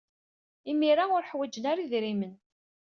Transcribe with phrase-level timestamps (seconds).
[0.71, 2.33] Imir-a, ur ḥwajen ara idrimen.